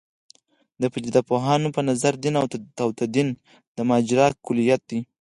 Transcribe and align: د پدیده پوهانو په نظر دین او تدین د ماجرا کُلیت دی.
د 0.81 0.83
پدیده 0.93 1.21
پوهانو 1.29 1.67
په 1.75 1.81
نظر 1.89 2.13
دین 2.23 2.35
او 2.83 2.89
تدین 2.99 3.27
د 3.75 3.77
ماجرا 3.89 4.27
کُلیت 4.45 4.81
دی. 4.89 4.99